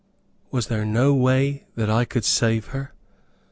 Was 0.49 0.65
there 0.65 0.83
no 0.83 1.13
way 1.13 1.67
that 1.75 1.87
I 1.87 2.05
could 2.05 2.25
save 2.25 2.69
her? 2.73 2.91